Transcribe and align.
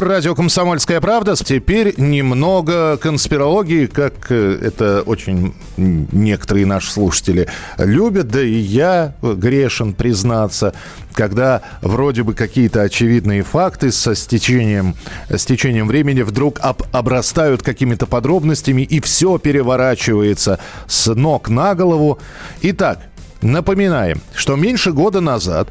Радио 0.00 0.36
«Комсомольская 0.36 1.00
правда». 1.00 1.34
Теперь 1.34 1.92
немного 1.96 2.96
конспирологии, 2.98 3.86
как 3.86 4.30
э, 4.30 4.58
это 4.62 5.02
очень 5.02 5.54
некоторые 5.76 6.66
наши 6.66 6.92
слушатели 6.92 7.48
любят, 7.78 8.28
да 8.28 8.40
и 8.40 8.54
я 8.54 9.14
грешен 9.20 9.94
признаться, 9.94 10.72
когда 11.14 11.62
вроде 11.82 12.22
бы 12.22 12.34
какие-то 12.34 12.82
очевидные 12.82 13.42
факты 13.42 13.90
со 13.90 14.14
стечением, 14.14 14.94
с 15.30 15.44
течением 15.44 15.88
времени 15.88 16.22
вдруг 16.22 16.60
об, 16.60 16.82
обрастают 16.92 17.64
какими-то 17.64 18.06
подробностями, 18.06 18.82
и 18.82 19.00
все 19.00 19.38
переворачивается 19.38 20.60
с 20.86 21.12
ног 21.12 21.48
на 21.48 21.74
голову. 21.74 22.20
Итак, 22.62 23.00
напоминаем, 23.42 24.20
что 24.32 24.54
меньше 24.54 24.92
года 24.92 25.20
назад 25.20 25.70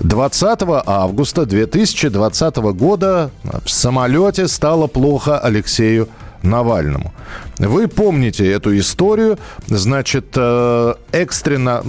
20 0.00 0.62
августа 0.86 1.46
2020 1.46 2.56
года 2.56 3.30
в 3.64 3.70
самолете 3.70 4.48
стало 4.48 4.86
плохо 4.86 5.38
Алексею 5.38 6.08
Навальному. 6.42 7.12
Вы 7.58 7.86
помните 7.86 8.50
эту 8.50 8.76
историю. 8.76 9.38
Значит, 9.68 10.26
э, 10.34 10.94
экстренно 11.12 11.82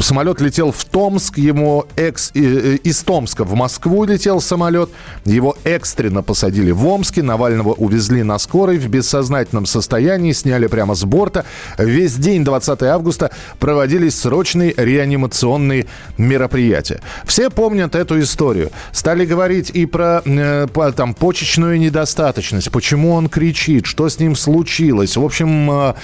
самолет 0.00 0.40
летел 0.40 0.70
в 0.70 0.84
Томск, 0.84 1.38
ему 1.38 1.86
экс, 1.96 2.30
из 2.34 3.02
Томска 3.02 3.44
в 3.44 3.54
Москву 3.54 4.04
летел 4.04 4.40
самолет, 4.40 4.90
его 5.24 5.56
экстренно 5.64 6.22
посадили 6.22 6.70
в 6.70 6.86
Омске, 6.86 7.22
Навального 7.22 7.72
увезли 7.72 8.22
на 8.22 8.38
скорой 8.38 8.78
в 8.78 8.88
бессознательном 8.88 9.66
состоянии, 9.66 10.32
сняли 10.32 10.68
прямо 10.68 10.94
с 10.94 11.04
борта. 11.04 11.44
Весь 11.76 12.14
день 12.14 12.44
20 12.44 12.82
августа 12.84 13.30
проводились 13.58 14.18
срочные 14.18 14.72
реанимационные 14.76 15.86
мероприятия. 16.16 17.00
Все 17.24 17.50
помнят 17.50 17.94
эту 17.96 18.20
историю. 18.20 18.70
Стали 18.92 19.24
говорить 19.24 19.70
и 19.70 19.86
про 19.86 20.22
э, 20.24 20.68
там, 20.94 21.14
почечную 21.14 21.78
недостаточность, 21.78 22.70
почему 22.70 23.12
он 23.12 23.28
кричит, 23.28 23.86
что 23.86 24.08
с 24.08 24.18
ним 24.20 24.36
случилось 24.36 24.59
случилось. 24.60 25.16
В 25.16 25.24
общем, 25.24 25.70
э, 25.70 25.94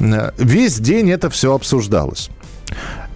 э, 0.00 0.30
весь 0.38 0.78
день 0.78 1.10
это 1.10 1.28
все 1.28 1.52
обсуждалось. 1.52 2.30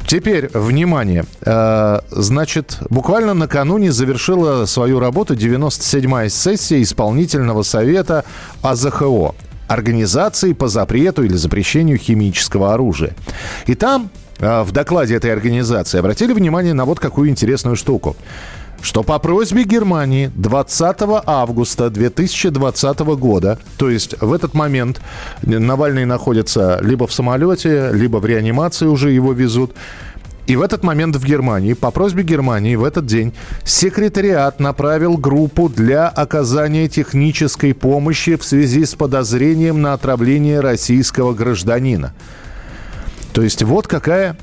Теперь, 0.07 0.51
внимание, 0.53 1.25
э, 1.43 2.01
значит, 2.11 2.79
буквально 2.91 3.35
накануне 3.35 3.93
завершила 3.93 4.67
свою 4.67 4.99
работу 4.99 5.35
97-я 5.35 6.29
сессия 6.29 6.83
исполнительного 6.83 7.63
совета 7.63 8.25
АЗХО 8.63 9.35
Организации 9.69 10.53
по 10.53 10.67
запрету 10.67 11.23
или 11.23 11.37
запрещению 11.37 11.99
химического 11.99 12.75
оружия. 12.75 13.15
И 13.69 13.77
там 13.77 14.11
в 14.41 14.73
докладе 14.73 15.15
этой 15.15 15.33
организации 15.33 15.99
обратили 15.99 16.33
внимание 16.33 16.75
на 16.75 16.85
вот 16.85 16.99
какую 16.99 17.29
интересную 17.29 17.77
штуку 17.77 18.17
что 18.83 19.03
по 19.03 19.19
просьбе 19.19 19.65
Германии 19.65 20.31
20 20.35 20.97
августа 21.27 21.91
2020 21.91 22.99
года, 23.01 23.59
то 23.77 23.91
есть 23.91 24.21
в 24.21 24.33
этот 24.33 24.55
момент 24.55 25.01
Навальный 25.43 26.05
находится 26.05 26.79
либо 26.83 27.07
в 27.07 27.13
самолете, 27.13 27.91
либо 27.93 28.19
в 28.19 28.27
реанимации 28.27 28.87
уже 28.87 29.11
его 29.11 29.33
везут, 29.33 29.75
и 30.47 30.57
в 30.57 30.63
этот 30.63 30.83
момент 30.83 31.15
в 31.15 31.25
Германии, 31.25 31.75
по 31.75 31.91
просьбе 31.91 32.25
Германии, 32.25 32.75
в 32.75 32.83
этот 32.83 33.07
день 33.07 33.35
секретариат 33.65 34.59
направил 34.59 35.17
группу 35.17 35.69
для 35.69 36.09
оказания 36.09 36.89
технической 36.89 37.73
помощи 37.73 38.37
в 38.37 38.43
связи 38.43 38.85
с 38.85 38.95
подозрением 38.95 39.81
на 39.81 39.93
отравление 39.93 40.61
российского 40.61 41.35
гражданина. 41.35 42.15
То 43.33 43.43
есть 43.43 43.63
вот 43.63 43.87
какая 43.87 44.37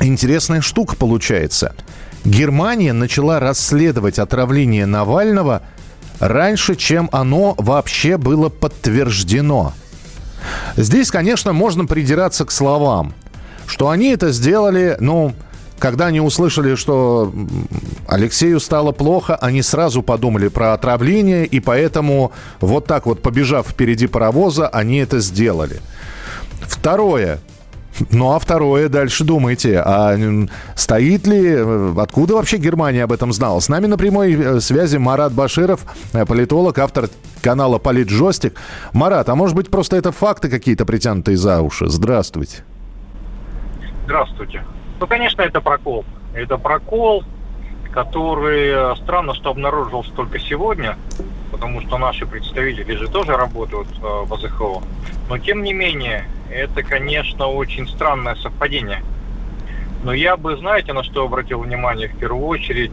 интересная 0.00 0.62
штука 0.62 0.96
получается– 0.96 1.74
Германия 2.24 2.92
начала 2.92 3.40
расследовать 3.40 4.18
отравление 4.18 4.86
Навального 4.86 5.62
раньше, 6.18 6.76
чем 6.76 7.08
оно 7.12 7.54
вообще 7.56 8.16
было 8.18 8.48
подтверждено. 8.48 9.72
Здесь, 10.76 11.10
конечно, 11.10 11.52
можно 11.52 11.86
придираться 11.86 12.44
к 12.44 12.50
словам, 12.50 13.14
что 13.66 13.88
они 13.88 14.10
это 14.10 14.32
сделали, 14.32 14.96
ну, 15.00 15.34
когда 15.78 16.06
они 16.06 16.20
услышали, 16.20 16.74
что 16.74 17.32
Алексею 18.06 18.60
стало 18.60 18.92
плохо, 18.92 19.36
они 19.36 19.62
сразу 19.62 20.02
подумали 20.02 20.48
про 20.48 20.74
отравление, 20.74 21.46
и 21.46 21.58
поэтому 21.58 22.32
вот 22.60 22.86
так 22.86 23.06
вот, 23.06 23.22
побежав 23.22 23.66
впереди 23.68 24.06
паровоза, 24.06 24.68
они 24.68 24.98
это 24.98 25.20
сделали. 25.20 25.80
Второе. 26.60 27.40
Ну 28.08 28.32
а 28.32 28.38
второе, 28.38 28.88
дальше 28.88 29.24
думайте, 29.24 29.82
а 29.84 30.16
стоит 30.74 31.26
ли, 31.26 31.56
откуда 31.98 32.34
вообще 32.34 32.56
Германия 32.56 33.04
об 33.04 33.12
этом 33.12 33.32
знала? 33.32 33.60
С 33.60 33.68
нами 33.68 33.86
на 33.86 33.98
прямой 33.98 34.32
э, 34.32 34.60
связи 34.60 34.96
Марат 34.96 35.32
Баширов, 35.32 35.80
э, 36.12 36.24
политолог, 36.24 36.78
автор 36.78 37.08
канала 37.42 37.78
Политжостик. 37.78 38.54
Марат, 38.94 39.28
а 39.28 39.34
может 39.34 39.54
быть 39.54 39.70
просто 39.70 39.96
это 39.96 40.12
факты 40.12 40.48
какие-то 40.48 40.86
притянутые 40.86 41.36
за 41.36 41.60
уши? 41.60 41.88
Здравствуйте. 41.88 42.64
Здравствуйте. 44.04 44.64
Ну, 44.98 45.06
конечно, 45.06 45.42
это 45.42 45.60
прокол. 45.60 46.04
Это 46.32 46.56
прокол, 46.56 47.24
который 47.92 48.70
э, 48.70 48.96
странно, 48.96 49.34
что 49.34 49.50
обнаружился 49.50 50.12
только 50.12 50.38
сегодня, 50.38 50.96
потому 51.50 51.82
что 51.82 51.98
наши 51.98 52.24
представители 52.24 52.94
же 52.94 53.08
тоже 53.08 53.32
работают 53.32 53.88
в 54.00 54.32
АЗХО. 54.32 54.82
Но, 55.28 55.38
тем 55.38 55.62
не 55.62 55.74
менее, 55.74 56.24
это, 56.50 56.82
конечно, 56.82 57.46
очень 57.46 57.88
странное 57.88 58.34
совпадение. 58.36 59.02
Но 60.02 60.14
я 60.14 60.36
бы, 60.36 60.56
знаете, 60.56 60.92
на 60.92 61.04
что 61.04 61.24
обратил 61.24 61.60
внимание 61.60 62.08
в 62.08 62.16
первую 62.16 62.46
очередь? 62.46 62.92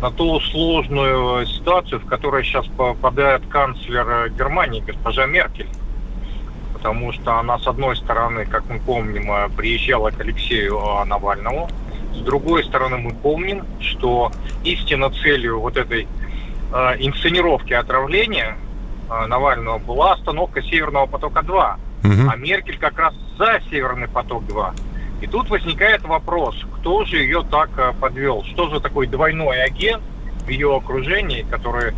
На 0.00 0.10
ту 0.10 0.38
сложную 0.40 1.46
ситуацию, 1.46 2.00
в 2.00 2.06
которой 2.06 2.44
сейчас 2.44 2.66
попадает 2.66 3.46
канцлер 3.46 4.30
Германии, 4.30 4.84
госпожа 4.86 5.24
Меркель. 5.26 5.68
Потому 6.74 7.12
что 7.12 7.38
она, 7.38 7.58
с 7.58 7.66
одной 7.66 7.96
стороны, 7.96 8.44
как 8.44 8.68
мы 8.68 8.80
помним, 8.80 9.30
приезжала 9.56 10.10
к 10.10 10.20
Алексею 10.20 10.80
Навальному. 11.06 11.70
С 12.14 12.18
другой 12.18 12.64
стороны, 12.64 12.98
мы 12.98 13.14
помним, 13.14 13.64
что 13.80 14.30
истинно 14.64 15.10
целью 15.10 15.60
вот 15.60 15.76
этой 15.76 16.06
э, 16.72 16.96
инсценировки 16.98 17.72
отравления 17.72 18.56
э, 18.56 18.61
Навального 19.26 19.78
была 19.78 20.12
остановка 20.12 20.62
Северного 20.62 21.06
потока-2 21.06 21.76
Угу. 22.04 22.30
А 22.30 22.36
Меркель 22.36 22.78
как 22.78 22.98
раз 22.98 23.14
за 23.38 23.60
Северный 23.70 24.08
поток-2. 24.08 24.74
И 25.20 25.26
тут 25.28 25.48
возникает 25.50 26.02
вопрос, 26.02 26.56
кто 26.78 27.04
же 27.04 27.18
ее 27.18 27.44
так 27.48 27.70
э, 27.76 27.92
подвел? 28.00 28.42
Что 28.42 28.68
же 28.70 28.80
такой 28.80 29.06
двойной 29.06 29.62
агент 29.62 30.02
в 30.44 30.48
ее 30.48 30.74
окружении, 30.74 31.46
который 31.48 31.94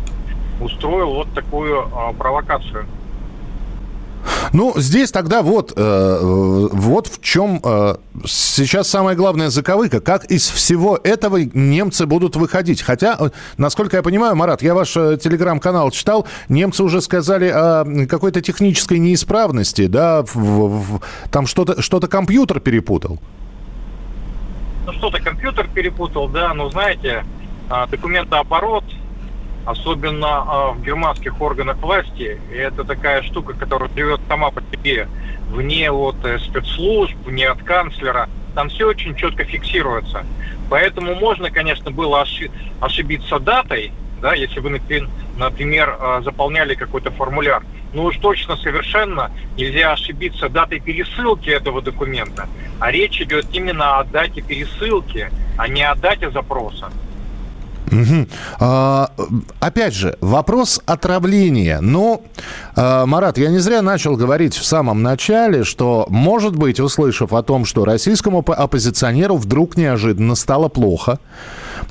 устроил 0.61 1.15
вот 1.15 1.33
такую 1.33 1.89
а, 1.91 2.13
провокацию? 2.13 2.85
Ну, 4.55 4.71
здесь 4.77 5.11
тогда 5.11 5.41
вот, 5.41 5.73
э, 5.75 6.19
вот 6.21 7.07
в 7.07 7.21
чем 7.21 7.59
э, 7.61 7.95
сейчас 8.25 8.87
самая 8.87 9.13
главная 9.13 9.49
заковыка. 9.49 9.99
Как 9.99 10.23
из 10.31 10.49
всего 10.49 10.97
этого 11.03 11.39
немцы 11.53 12.05
будут 12.05 12.37
выходить? 12.37 12.81
Хотя, 12.81 13.17
э, 13.19 13.29
насколько 13.57 13.97
я 13.97 14.01
понимаю, 14.01 14.37
Марат, 14.37 14.61
я 14.61 14.73
ваш 14.73 14.95
э, 14.95 15.17
телеграм-канал 15.21 15.91
читал, 15.91 16.25
немцы 16.47 16.83
уже 16.83 17.01
сказали 17.01 17.49
о 17.53 18.07
какой-то 18.07 18.39
технической 18.39 18.97
неисправности, 18.97 19.87
да, 19.87 20.23
в, 20.23 20.35
в, 20.35 21.01
там 21.31 21.47
что-то 21.47 21.81
что 21.81 21.99
компьютер 21.99 22.61
перепутал. 22.61 23.19
Ну, 24.85 24.93
что-то 24.93 25.21
компьютер 25.21 25.67
перепутал, 25.67 26.29
да, 26.29 26.53
но 26.53 26.69
знаете, 26.69 27.25
а, 27.69 27.87
документооборот 27.87 28.85
особенно 29.65 30.27
а, 30.27 30.71
в 30.71 30.81
германских 30.83 31.41
органах 31.41 31.77
власти. 31.77 32.39
И 32.51 32.55
это 32.55 32.83
такая 32.83 33.23
штука, 33.23 33.53
которая 33.53 33.89
живет 33.95 34.21
сама 34.27 34.51
по 34.51 34.61
себе, 34.61 35.07
вне 35.49 35.91
от 35.91 36.23
э, 36.23 36.39
спецслужб, 36.39 37.15
вне 37.25 37.47
от 37.47 37.61
канцлера. 37.63 38.29
Там 38.53 38.69
все 38.69 38.87
очень 38.87 39.15
четко 39.15 39.43
фиксируется. 39.43 40.25
Поэтому 40.69 41.15
можно, 41.15 41.51
конечно, 41.51 41.91
было 41.91 42.25
ошибиться 42.79 43.39
датой, 43.39 43.91
да, 44.21 44.33
если 44.33 44.59
вы, 44.59 44.81
например, 45.37 45.97
а, 45.99 46.21
заполняли 46.21 46.75
какой-то 46.75 47.11
формуляр. 47.11 47.63
Но 47.93 48.05
уж 48.05 48.17
точно 48.17 48.57
совершенно 48.57 49.31
нельзя 49.57 49.93
ошибиться 49.93 50.49
датой 50.49 50.79
пересылки 50.79 51.49
этого 51.49 51.81
документа. 51.81 52.47
А 52.79 52.91
речь 52.91 53.21
идет 53.21 53.45
именно 53.53 53.99
о 53.99 54.03
дате 54.03 54.41
пересылки, 54.41 55.29
а 55.57 55.67
не 55.67 55.83
о 55.83 55.95
дате 55.95 56.29
запроса. 56.29 56.91
Угу. 57.91 58.27
А, 58.59 59.11
опять 59.59 59.93
же, 59.93 60.17
вопрос 60.21 60.81
отравления. 60.85 61.79
Ну, 61.81 62.23
а, 62.75 63.05
Марат, 63.05 63.37
я 63.37 63.49
не 63.49 63.59
зря 63.59 63.81
начал 63.81 64.15
говорить 64.15 64.55
в 64.55 64.65
самом 64.65 65.03
начале, 65.03 65.63
что, 65.63 66.05
может 66.09 66.55
быть, 66.55 66.79
услышав 66.79 67.33
о 67.33 67.43
том, 67.43 67.65
что 67.65 67.85
российскому 67.85 68.39
оппозиционеру 68.39 69.37
вдруг 69.37 69.77
неожиданно 69.77 70.35
стало 70.35 70.67
плохо, 70.67 71.19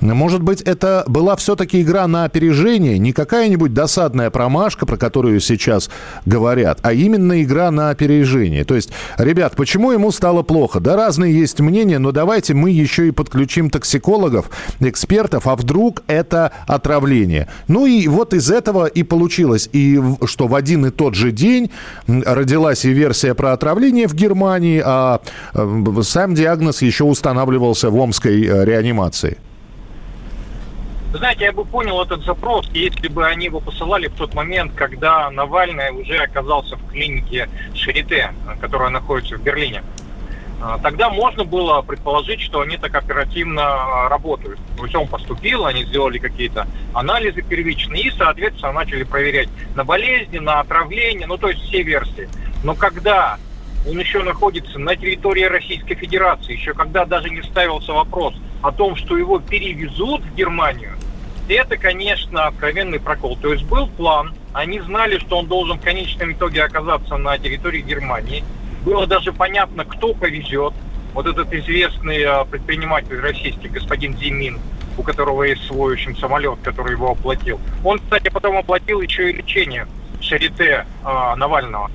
может 0.01 0.43
быть, 0.43 0.61
это 0.63 1.05
была 1.07 1.37
все-таки 1.37 1.83
игра 1.83 2.07
на 2.07 2.25
опережение, 2.25 2.99
не 2.99 3.13
какая-нибудь 3.13 3.73
досадная 3.73 4.31
промашка, 4.31 4.87
про 4.87 4.97
которую 4.97 5.41
сейчас 5.41 5.91
говорят, 6.27 6.79
а 6.83 6.93
именно 6.93 7.43
игра 7.43 7.71
на 7.71 7.91
опережение. 7.91 8.65
То 8.65 8.75
есть, 8.75 8.91
ребят, 9.19 9.57
почему 9.57 9.93
ему 9.93 10.11
стало 10.11 10.43
плохо? 10.43 10.81
Да 10.81 10.97
разные 10.97 11.35
есть 11.39 11.61
мнения, 11.61 11.99
но 11.99 12.13
давайте 12.13 12.55
мы 12.55 12.71
еще 12.71 13.09
и 13.09 13.13
подключим 13.13 13.71
токсикологов, 13.71 14.51
экспертов, 14.81 15.47
а 15.47 15.57
вдруг 15.57 15.84
это 16.07 16.53
отравление. 16.67 17.49
Ну 17.69 17.87
и 17.87 18.09
вот 18.09 18.35
из 18.35 18.51
этого 18.51 18.87
и 18.87 19.03
получилось, 19.03 19.69
и 19.73 20.01
что 20.27 20.47
в 20.47 20.55
один 20.55 20.87
и 20.87 20.91
тот 20.91 21.15
же 21.15 21.33
день 21.33 21.71
родилась 22.07 22.85
и 22.85 22.91
версия 22.91 23.35
про 23.35 23.53
отравление 23.53 24.07
в 24.07 24.15
Германии, 24.15 24.83
а 24.85 25.21
э, 25.55 26.03
сам 26.03 26.35
диагноз 26.35 26.83
еще 26.83 27.05
устанавливался 27.05 27.91
в 27.91 27.97
омской 27.97 28.45
э, 28.45 28.65
реанимации. 28.65 29.39
Знаете, 31.13 31.45
я 31.45 31.53
бы 31.53 31.65
понял 31.65 32.03
этот 32.03 32.25
запрос, 32.25 32.69
если 32.75 33.07
бы 33.07 33.25
они 33.25 33.47
его 33.47 33.61
посылали 33.61 34.09
в 34.09 34.15
тот 34.15 34.35
момент, 34.35 34.73
когда 34.75 35.31
Навальный 35.31 35.91
уже 35.93 36.17
оказался 36.17 36.77
в 36.77 36.91
клинике 36.91 37.49
Шарите, 37.73 38.33
которая 38.61 38.91
находится 38.91 39.37
в 39.37 39.43
Берлине. 39.43 39.85
А, 40.67 40.79
тогда 40.79 41.11
можно 41.11 41.45
было 41.45 41.83
предположить, 41.83 42.41
что 42.41 42.63
они 42.63 42.79
так 42.79 42.95
оперативно 42.95 43.63
а, 43.63 44.09
работают. 44.09 44.59
То 44.79 44.85
есть 44.85 44.97
он 44.97 45.07
поступил, 45.07 45.67
они 45.67 45.85
сделали 45.85 46.17
какие-то 46.17 46.67
анализы 46.95 47.43
первичные 47.43 48.05
и, 48.05 48.11
соответственно, 48.11 48.73
начали 48.73 49.03
проверять 49.03 49.51
на 49.75 49.85
болезни, 49.85 50.39
на 50.39 50.61
отравление, 50.61 51.27
ну 51.27 51.37
то 51.37 51.51
есть 51.51 51.61
все 51.65 51.83
версии. 51.83 52.31
Но 52.63 52.75
когда 52.75 53.37
он 53.87 53.99
еще 53.99 54.23
находится 54.23 54.79
на 54.79 54.97
территории 54.97 55.45
Российской 55.45 55.97
Федерации, 55.97 56.55
еще 56.55 56.73
когда 56.73 57.05
даже 57.05 57.29
не 57.29 57.43
ставился 57.43 57.93
вопрос 57.93 58.35
о 58.63 58.73
том, 58.73 58.97
что 58.97 59.19
его 59.19 59.41
перевезут 59.41 60.23
в 60.23 60.35
Германию, 60.35 60.93
это, 61.47 61.77
конечно, 61.77 62.47
откровенный 62.47 63.01
прокол. 63.01 63.37
То 63.37 63.53
есть 63.53 63.67
был 63.67 63.87
план, 63.87 64.33
они 64.55 64.81
знали, 64.81 65.19
что 65.19 65.41
он 65.41 65.47
должен 65.47 65.79
в 65.79 65.83
конечном 65.83 66.33
итоге 66.33 66.63
оказаться 66.65 67.19
на 67.19 67.37
территории 67.37 67.83
Германии. 67.83 68.43
Было 68.85 69.07
даже 69.07 69.33
понятно, 69.33 69.85
кто 69.85 70.13
повезет. 70.15 70.75
Вот 71.15 71.27
этот 71.27 71.53
известный 71.53 72.23
э, 72.23 72.45
предприниматель 72.45 73.19
российский, 73.21 73.69
господин 73.69 74.17
Зимин, 74.19 74.59
у 74.99 75.03
которого 75.03 75.45
есть 75.45 75.65
свой, 75.67 75.93
в 75.93 75.95
общем, 75.95 76.17
самолет, 76.17 76.59
который 76.63 76.93
его 76.93 77.13
оплатил. 77.13 77.61
Он, 77.85 77.99
кстати, 77.99 78.29
потом 78.31 78.57
оплатил 78.57 79.01
еще 79.01 79.31
и 79.31 79.37
лечение 79.37 79.87
Шарите 80.21 80.87
э, 81.05 81.35
Навального. 81.37 81.91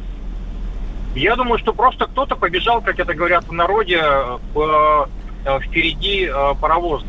Я 1.16 1.36
думаю, 1.36 1.60
что 1.60 1.74
просто 1.74 2.06
кто-то 2.06 2.36
побежал, 2.36 2.82
как 2.82 3.00
это 3.00 3.14
говорят 3.14 3.46
в 3.48 3.52
народе, 3.52 4.02
по, 4.54 5.10
э, 5.46 5.60
впереди 5.60 6.30
э, 6.32 6.54
паровоза. 6.62 7.06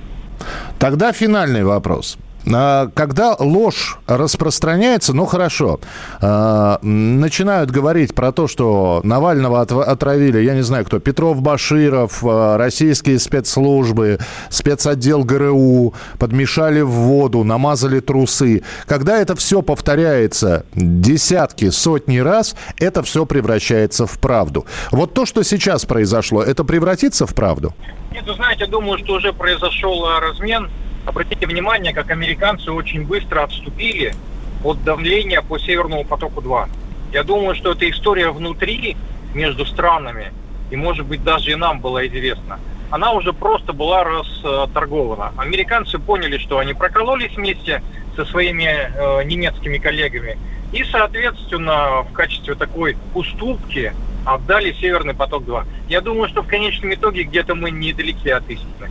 Тогда 0.79 1.13
финальный 1.13 1.65
вопрос. 1.65 2.19
А, 2.47 2.89
когда 2.95 3.35
ложь 3.39 3.99
распространяется, 4.07 5.13
ну 5.13 5.27
хорошо, 5.27 5.81
а, 6.21 6.79
начинают 6.83 7.71
говорить 7.71 8.15
про 8.15 8.33
то, 8.33 8.49
что 8.49 9.01
Навального 9.05 9.61
отравили, 9.61 10.41
я 10.41 10.55
не 10.55 10.63
знаю 10.63 10.85
кто, 10.85 10.99
Петров, 10.99 11.43
Баширов, 11.43 12.25
а, 12.25 12.57
российские 12.57 13.19
спецслужбы, 13.19 14.19
спецотдел 14.49 15.25
ГРУ, 15.25 15.95
подмешали 16.19 16.81
в 16.81 16.91
воду, 16.91 17.45
намазали 17.45 18.01
трусы. 18.01 18.63
Когда 18.87 19.19
это 19.19 19.37
все 19.37 19.63
повторяется 19.63 20.65
десятки, 20.75 21.71
сотни 21.71 22.19
раз, 22.19 22.57
это 22.79 23.03
все 23.03 23.27
превращается 23.27 24.07
в 24.07 24.19
правду. 24.19 24.67
Вот 24.91 25.15
то, 25.15 25.27
что 25.27 25.43
сейчас 25.43 25.85
произошло, 25.85 26.43
это 26.43 26.65
превратится 26.65 27.27
в 27.27 27.35
правду? 27.35 27.75
Нет, 28.13 28.25
вы 28.27 28.35
знаете, 28.35 28.67
думаю, 28.67 28.99
что 28.99 29.15
уже 29.15 29.33
произошел 29.33 30.07
размен 30.21 30.69
Обратите 31.11 31.45
внимание, 31.49 31.93
как 31.93 32.09
американцы 32.13 32.71
очень 32.71 33.05
быстро 33.05 33.43
отступили 33.43 34.15
от 34.63 34.85
давления 34.85 35.43
по 35.43 35.59
Северному 35.59 36.05
потоку-2. 36.05 36.69
Я 37.13 37.25
думаю, 37.25 37.57
что 37.57 37.73
эта 37.73 37.91
история 37.91 38.31
внутри, 38.31 38.97
между 39.35 39.67
странами, 39.67 40.33
и, 40.71 40.77
может 40.77 41.07
быть, 41.07 41.25
даже 41.25 41.51
и 41.51 41.57
нам 41.57 41.81
была 41.81 42.07
известна, 42.07 42.61
она 42.93 43.11
уже 43.11 43.33
просто 43.33 43.73
была 43.73 44.05
расторгована. 44.05 45.33
Американцы 45.37 45.99
поняли, 45.99 46.39
что 46.39 46.61
они 46.61 46.75
прокололись 46.75 47.35
вместе 47.35 47.83
со 48.15 48.25
своими 48.25 48.69
э, 48.69 49.25
немецкими 49.25 49.79
коллегами 49.79 50.39
и, 50.71 50.85
соответственно, 50.85 52.03
в 52.09 52.13
качестве 52.13 52.55
такой 52.55 52.97
уступки 53.15 53.93
отдали 54.25 54.73
Северный 54.75 55.15
поток-2. 55.15 55.65
Я 55.89 56.03
думаю, 56.03 56.29
что 56.29 56.43
в 56.43 56.47
конечном 56.47 56.95
итоге 56.95 57.25
где-то 57.25 57.57
мы 57.57 57.73
недалеки 57.73 58.29
от 58.29 58.49
истины. 58.49 58.91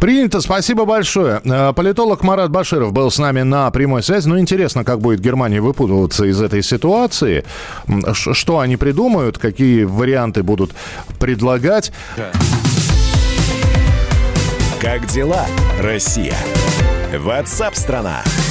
Принято, 0.00 0.40
спасибо 0.40 0.86
большое. 0.86 1.42
Э, 1.44 1.72
политолог 1.74 2.22
Марат 2.22 2.50
Баширов 2.50 2.92
был 2.92 3.10
с 3.10 3.18
нами 3.18 3.42
на 3.42 3.70
прямой 3.70 4.02
связи. 4.02 4.26
Ну, 4.28 4.38
интересно, 4.38 4.82
как 4.82 5.00
будет 5.00 5.20
Германия 5.20 5.60
выпутываться 5.60 6.24
из 6.24 6.40
этой 6.40 6.62
ситуации, 6.62 7.44
что 8.14 8.60
они 8.60 8.78
придумают, 8.78 9.38
какие 9.38 9.84
варианты 9.84 10.42
будут 10.42 10.72
предлагать. 11.18 11.92
Как 14.80 15.06
дела, 15.06 15.44
Россия? 15.78 16.36
Ватсап-страна! 17.18 18.22
страна 18.24 18.49